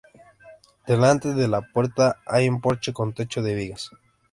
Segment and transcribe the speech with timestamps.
[0.87, 3.91] Delante de la puerta hay un porche con techo de vigas.